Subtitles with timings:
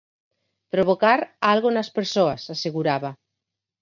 [0.73, 1.17] Provocar
[1.51, 3.11] algo nas persoas, aseguraba.